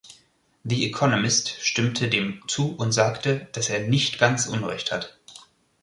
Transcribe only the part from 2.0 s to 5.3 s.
dem zu und sagte, dass er „nicht ganz Unrecht hat“.